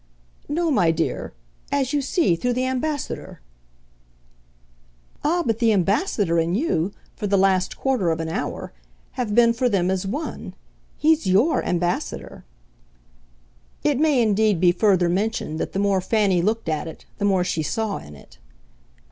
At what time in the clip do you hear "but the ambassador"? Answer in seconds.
5.45-6.39